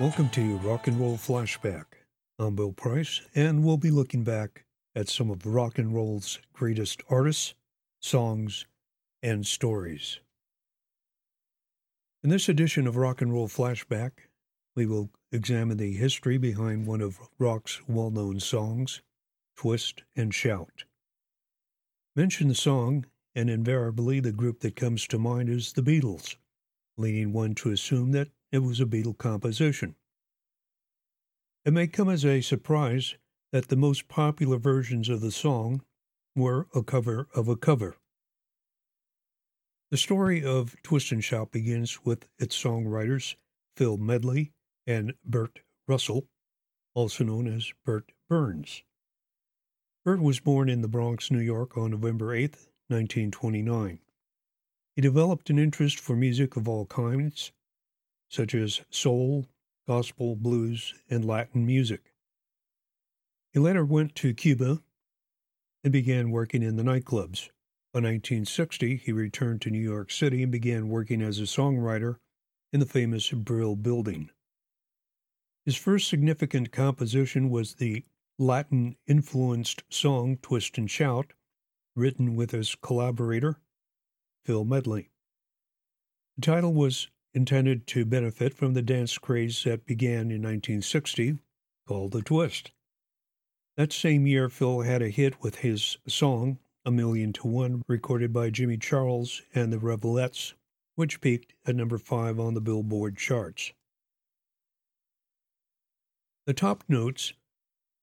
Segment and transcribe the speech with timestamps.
[0.00, 1.84] Welcome to Rock and Roll Flashback.
[2.38, 4.64] I'm Bill Price, and we'll be looking back
[4.96, 7.52] at some of rock and roll's greatest artists,
[8.00, 8.64] songs,
[9.22, 10.20] and stories.
[12.24, 14.12] In this edition of Rock and Roll Flashback,
[14.74, 19.02] we will examine the history behind one of rock's well known songs,
[19.54, 20.84] Twist and Shout.
[22.16, 23.04] Mention the song,
[23.34, 26.36] and invariably the group that comes to mind is the Beatles,
[26.96, 29.94] leading one to assume that it was a Beatle composition.
[31.62, 33.16] It may come as a surprise
[33.52, 35.82] that the most popular versions of the song
[36.34, 37.96] were a cover of a cover.
[39.90, 43.34] The story of Twist and Shout begins with its songwriters,
[43.76, 44.52] Phil Medley
[44.86, 46.28] and Bert Russell,
[46.94, 48.82] also known as Bert Berns.
[50.02, 52.52] Bert was born in the Bronx, New York on November 8,
[52.88, 53.98] 1929.
[54.96, 57.52] He developed an interest for music of all kinds,
[58.30, 59.46] such as soul,
[59.90, 62.12] gospel, blues, and Latin music.
[63.52, 64.84] He later went to Cuba
[65.82, 67.48] and began working in the nightclubs.
[67.92, 72.18] By 1960, he returned to New York City and began working as a songwriter
[72.72, 74.30] in the famous Brill Building.
[75.66, 78.04] His first significant composition was the
[78.38, 81.32] Latin influenced song Twist and Shout,
[81.96, 83.58] written with his collaborator,
[84.44, 85.10] Phil Medley.
[86.36, 91.38] The title was intended to benefit from the dance craze that began in 1960
[91.86, 92.72] called The Twist.
[93.76, 98.32] That same year, Phil had a hit with his song, A Million to One, recorded
[98.32, 100.54] by Jimmy Charles and the Revelettes,
[100.96, 103.72] which peaked at number five on the Billboard charts.
[106.46, 107.32] The Top Notes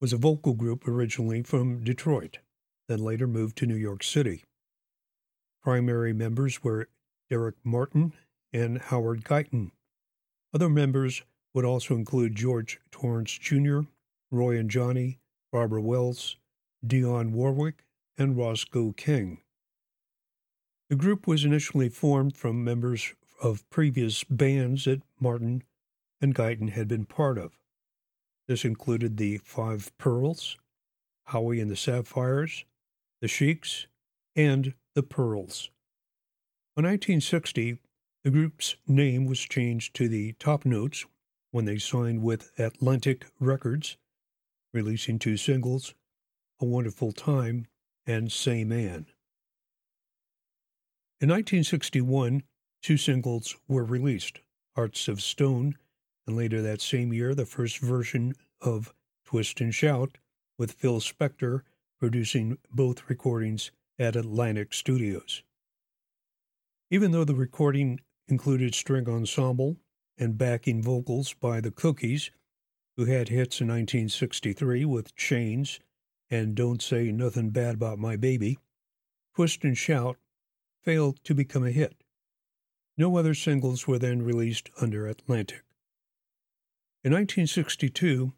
[0.00, 2.38] was a vocal group originally from Detroit,
[2.88, 4.44] then later moved to New York City.
[5.62, 6.88] Primary members were
[7.30, 8.12] Derek Martin
[8.54, 9.72] and Howard Guyton.
[10.54, 11.22] Other members
[11.52, 13.80] would also include George Torrance Jr.,
[14.30, 15.18] Roy and Johnny,
[15.52, 16.36] Barbara Wells,
[16.86, 17.84] Dionne Warwick,
[18.16, 19.40] and Roscoe King.
[20.88, 23.12] The group was initially formed from members
[23.42, 25.64] of previous bands that Martin
[26.20, 27.58] and Guyton had been part of.
[28.46, 30.56] This included the Five Pearls,
[31.26, 32.64] Howie and the Sapphires,
[33.20, 33.86] the Sheiks,
[34.36, 35.70] and the Pearls.
[36.76, 37.78] In 1960,
[38.24, 41.04] the group's name was changed to the Top Notes
[41.50, 43.98] when they signed with Atlantic Records,
[44.72, 45.94] releasing two singles,
[46.58, 47.66] A Wonderful Time
[48.06, 49.06] and Say Man.
[51.20, 52.42] In 1961,
[52.82, 54.40] two singles were released
[54.74, 55.76] Hearts of Stone,
[56.26, 58.32] and later that same year, the first version
[58.62, 58.94] of
[59.26, 60.16] Twist and Shout,
[60.58, 61.60] with Phil Spector
[62.00, 65.42] producing both recordings at Atlantic Studios.
[66.90, 69.76] Even though the recording included string ensemble
[70.18, 72.30] and backing vocals by the Cookies,
[72.96, 75.80] who had hits in 1963 with Chains
[76.30, 78.58] and Don't Say Nothing Bad About My Baby,
[79.34, 80.16] Twist and Shout
[80.82, 81.94] failed to become a hit.
[82.96, 85.62] No other singles were then released under Atlantic.
[87.02, 88.32] In 1962,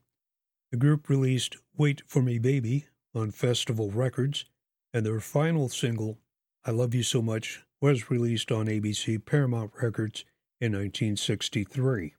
[0.71, 4.47] the group released Wait for Me Baby on Festival Records,
[4.93, 6.19] and their final single,
[6.65, 10.25] I Love You So Much, was released on ABC Paramount Records
[10.61, 12.15] in 1963.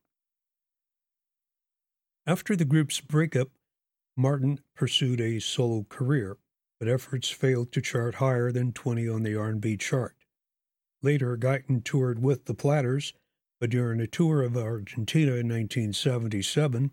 [2.25, 3.49] After the group's breakup,
[4.15, 6.37] Martin pursued a solo career,
[6.79, 10.15] but efforts failed to chart higher than 20 on the R&B chart.
[11.01, 13.13] Later, Guyton toured with the Platters,
[13.59, 16.91] but during a tour of Argentina in 1977,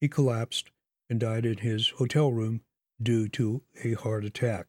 [0.00, 0.70] he collapsed
[1.10, 2.62] and died in his hotel room
[3.02, 4.66] due to a heart attack.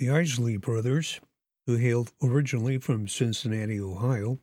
[0.00, 1.20] The Isley brothers,
[1.66, 4.40] who hailed originally from Cincinnati, Ohio,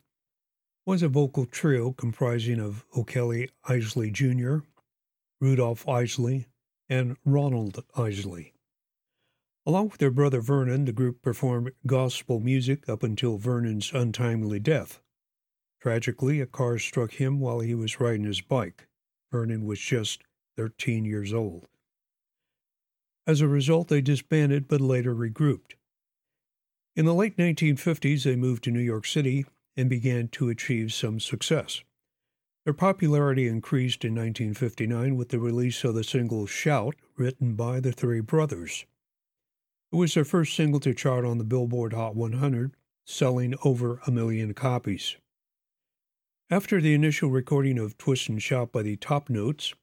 [0.86, 4.58] was a vocal trio comprising of O'Kelly Isley Jr.,
[5.42, 6.46] Rudolph Isley,
[6.88, 8.54] and Ronald Isley.
[9.66, 15.02] Along with their brother Vernon, the group performed gospel music up until Vernon's untimely death.
[15.82, 18.88] Tragically, a car struck him while he was riding his bike.
[19.32, 20.22] Vernon was just
[20.56, 21.68] 13 years old.
[23.28, 25.76] As a result, they disbanded but later regrouped.
[26.96, 29.46] In the late 1950s, they moved to New York City
[29.76, 31.84] and began to achieve some success.
[32.64, 37.92] Their popularity increased in 1959 with the release of the single Shout, written by the
[37.92, 38.86] three brothers.
[39.92, 42.76] It was their first single to chart on the Billboard Hot 100,
[43.06, 45.18] selling over a million copies.
[46.50, 49.74] After the initial recording of Twist and Shout by the Top Notes,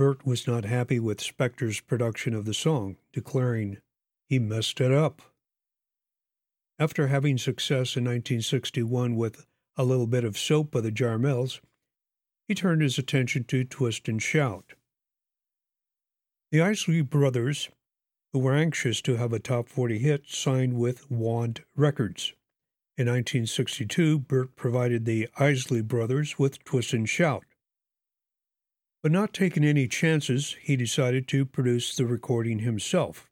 [0.00, 3.76] Bert was not happy with Spector's production of the song, declaring,
[4.30, 5.20] he messed it up.
[6.78, 9.44] After having success in 1961 with
[9.76, 11.60] A Little Bit of Soap by the Jarmels,
[12.48, 14.72] he turned his attention to Twist and Shout.
[16.50, 17.68] The Isley Brothers,
[18.32, 22.32] who were anxious to have a top 40 hit, signed with Wand Records.
[22.96, 27.44] In 1962, Bert provided the Isley Brothers with Twist and Shout.
[29.02, 33.30] But not taking any chances, he decided to produce the recording himself.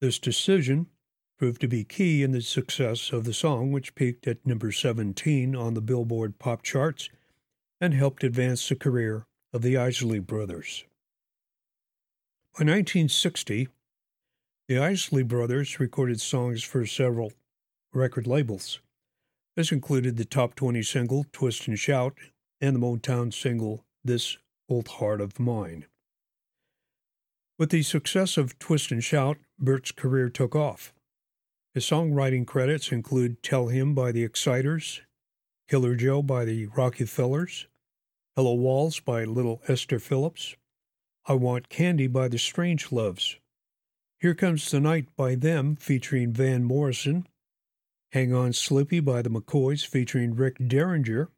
[0.00, 0.88] This decision
[1.38, 5.56] proved to be key in the success of the song, which peaked at number 17
[5.56, 7.08] on the Billboard pop charts
[7.80, 10.84] and helped advance the career of the Isley Brothers.
[12.58, 13.68] By 1960,
[14.66, 17.32] the Isley Brothers recorded songs for several
[17.94, 18.80] record labels.
[19.56, 22.18] This included the top 20 single Twist and Shout
[22.60, 24.36] and the Motown single This
[24.68, 25.86] Old Heart of Mine.
[27.58, 30.92] With the success of Twist and Shout, Bert's career took off.
[31.72, 35.00] His songwriting credits include Tell Him by the Exciters,
[35.68, 37.66] Killer Joe by the Rocky Fellers,
[38.36, 40.54] Hello Walls by Little Esther Phillips,
[41.26, 43.36] I Want Candy by the Strangeloves,
[44.20, 47.26] Here Comes the Night by Them featuring Van Morrison,
[48.12, 51.30] Hang On Sloopy by the McCoys featuring Rick Derringer,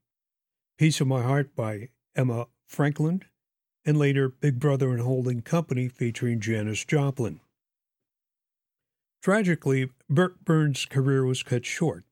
[0.78, 3.22] Piece of My Heart by Erma Franklin,
[3.84, 7.40] and later Big Brother and Holding Company featuring Janis Joplin.
[9.22, 12.04] Tragically, Bert Berns' career was cut short.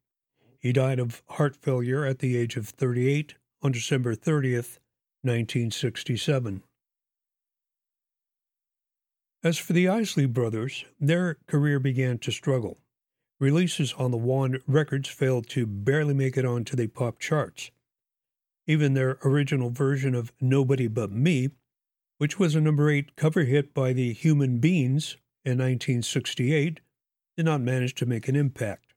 [0.58, 4.78] He died of heart failure at the age of 38 on December 30th,
[5.22, 6.62] 1967.
[9.42, 12.78] As for the Isley Brothers, their career began to struggle.
[13.40, 17.70] Releases on the Wand Records failed to barely make it onto the pop charts.
[18.68, 21.48] Even their original version of Nobody But Me,
[22.18, 26.80] which was a number 8 cover hit by the Human Beings in 1968,
[27.36, 28.92] did not manage to make an impact.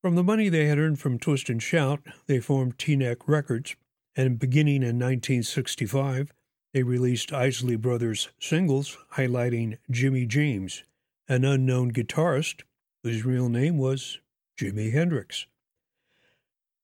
[0.00, 3.74] From the money they had earned from Twist and Shout, they formed T-Neck Records,
[4.14, 6.32] and beginning in 1965,
[6.72, 10.84] they released Isley Brothers singles highlighting Jimmy James,
[11.26, 12.62] an unknown guitarist
[13.02, 14.20] whose real name was
[14.56, 15.46] Jimi Hendrix.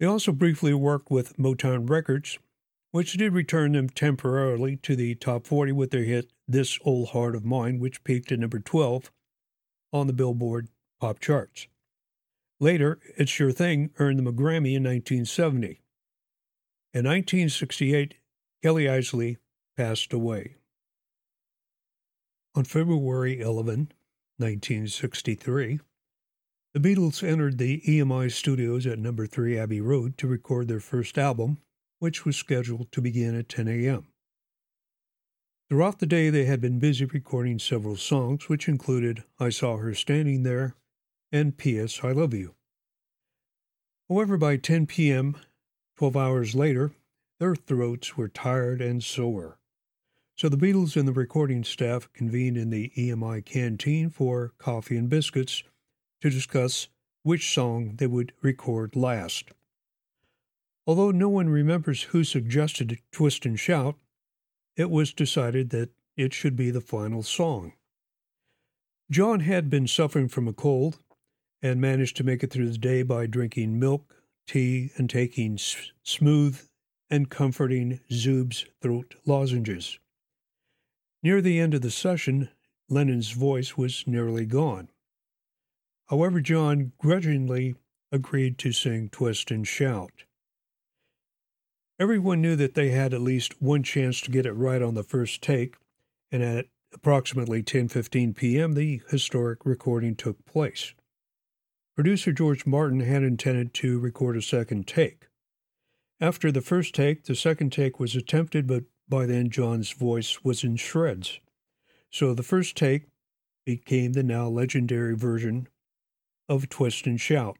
[0.00, 2.38] They also briefly worked with Motown Records,
[2.90, 7.36] which did return them temporarily to the top 40 with their hit This Old Heart
[7.36, 9.12] of Mine, which peaked at number 12
[9.92, 10.68] on the Billboard
[10.98, 11.68] pop charts.
[12.58, 15.82] Later, It's Your Thing earned them a Grammy in 1970.
[16.92, 18.14] In 1968,
[18.62, 19.36] Kelly Isley
[19.76, 20.56] passed away.
[22.54, 23.92] On February 11,
[24.38, 25.80] 1963,
[26.72, 31.18] the Beatles entered the EMI studios at number 3 Abbey Road to record their first
[31.18, 31.58] album,
[31.98, 34.06] which was scheduled to begin at 10 a.m.
[35.68, 39.94] Throughout the day, they had been busy recording several songs, which included I Saw Her
[39.94, 40.76] Standing There
[41.32, 42.00] and P.S.
[42.04, 42.54] I Love You.
[44.08, 45.36] However, by 10 p.m.,
[45.96, 46.92] 12 hours later,
[47.40, 49.58] their throats were tired and sore.
[50.36, 55.08] So the Beatles and the recording staff convened in the EMI canteen for coffee and
[55.08, 55.64] biscuits
[56.20, 56.88] to discuss
[57.22, 59.50] which song they would record last.
[60.86, 63.96] Although no one remembers who suggested Twist and Shout,
[64.76, 67.72] it was decided that it should be the final song.
[69.10, 70.98] John had been suffering from a cold
[71.62, 74.14] and managed to make it through the day by drinking milk,
[74.46, 76.60] tea, and taking s- smooth
[77.10, 79.98] and comforting Zubes throat lozenges.
[81.22, 82.48] Near the end of the session,
[82.88, 84.88] Lennon's voice was nearly gone.
[86.10, 87.76] However, John grudgingly
[88.10, 90.24] agreed to sing Twist and Shout.
[92.00, 95.04] Everyone knew that they had at least one chance to get it right on the
[95.04, 95.76] first take,
[96.32, 98.72] and at approximately 10:15 p.m.
[98.72, 100.94] the historic recording took place.
[101.94, 105.28] Producer George Martin had intended to record a second take.
[106.20, 110.64] After the first take, the second take was attempted, but by then John's voice was
[110.64, 111.38] in shreds.
[112.10, 113.06] So the first take
[113.64, 115.68] became the now legendary version
[116.50, 117.56] of Twist and Shout.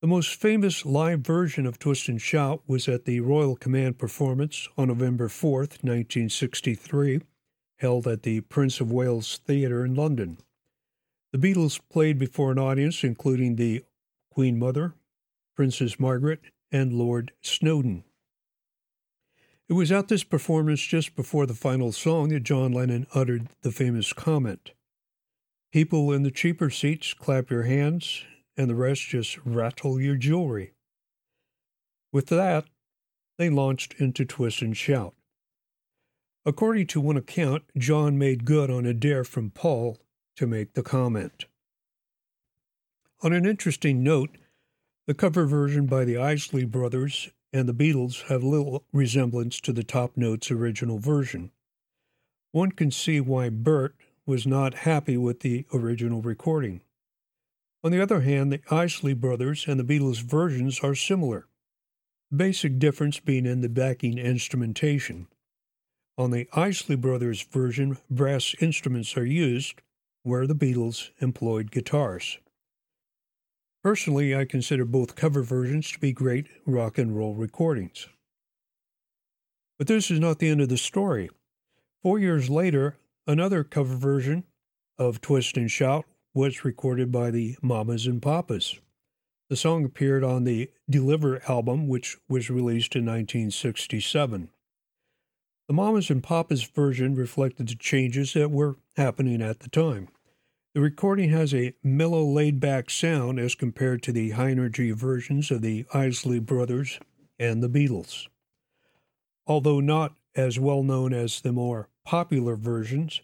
[0.00, 4.68] The most famous live version of Twist and Shout was at the Royal Command performance
[4.78, 7.22] on November 4th, 1963,
[7.78, 10.38] held at the Prince of Wales Theatre in London.
[11.32, 13.82] The Beatles played before an audience including the
[14.30, 14.94] Queen Mother,
[15.56, 16.40] Princess Margaret,
[16.70, 18.04] and Lord Snowdon.
[19.68, 23.72] It was at this performance just before the final song that John Lennon uttered the
[23.72, 24.70] famous comment
[25.72, 28.24] People in the cheaper seats clap your hands,
[28.56, 30.72] and the rest just rattle your jewelry.
[32.12, 32.66] With that,
[33.36, 35.14] they launched into Twist and Shout.
[36.46, 39.98] According to one account, John made good on a dare from Paul
[40.36, 41.46] to make the comment.
[43.22, 44.30] On an interesting note,
[45.06, 49.84] The cover version by the Isley Brothers and the Beatles have little resemblance to the
[49.84, 51.50] top notes original version.
[52.52, 53.94] One can see why Bert
[54.26, 56.82] was not happy with the original recording.
[57.84, 61.46] On the other hand, the Isley Brothers and the Beatles versions are similar,
[62.34, 65.28] basic difference being in the backing instrumentation.
[66.18, 69.82] On the Isley Brothers version, brass instruments are used,
[70.22, 72.38] where the Beatles employed guitars.
[73.84, 78.08] Personally, I consider both cover versions to be great rock and roll recordings.
[79.78, 81.30] But this is not the end of the story.
[82.02, 84.44] Four years later, another cover version
[84.98, 88.78] of Twist and Shout was recorded by the Mamas and Papas.
[89.48, 94.50] The song appeared on the Deliver album, which was released in 1967.
[95.68, 100.08] The Mamas and Papas version reflected the changes that were happening at the time.
[100.74, 105.50] The recording has a mellow, laid back sound as compared to the high energy versions
[105.50, 107.00] of the Isley Brothers
[107.38, 108.28] and the Beatles.
[109.46, 113.20] Although not as well known as the more popular versions,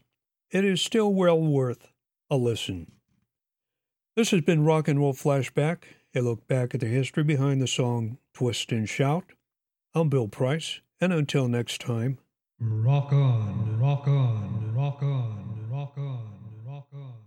[0.51, 1.93] it is still well worth
[2.29, 2.91] a listen.
[4.17, 5.85] This has been Rock and Roll Flashback,
[6.15, 9.25] a look back at the history behind the song Twist and Shout.
[9.95, 12.19] I'm Bill Price, and until next time,
[12.61, 17.22] rock on, rock on, rock on, rock on, rock on.